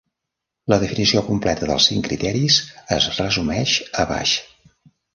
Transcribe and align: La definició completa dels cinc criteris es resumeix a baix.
La 0.73 0.79
definició 0.83 1.21
completa 1.27 1.69
dels 1.73 1.91
cinc 1.91 2.03
criteris 2.09 2.59
es 2.99 3.13
resumeix 3.23 3.79
a 4.07 4.11
baix. 4.17 4.39